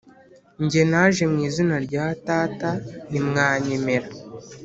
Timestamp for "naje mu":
0.91-1.39